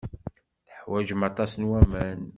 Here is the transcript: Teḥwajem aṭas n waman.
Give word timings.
Teḥwajem 0.67 1.21
aṭas 1.29 1.51
n 1.55 1.67
waman. 1.69 2.21